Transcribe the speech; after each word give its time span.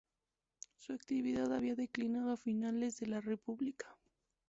Su 0.77 0.93
actividad 0.93 1.53
había 1.53 1.75
declinado 1.75 2.31
a 2.31 2.37
finales 2.37 2.97
de 2.99 3.05
la 3.05 3.21
República. 3.21 3.95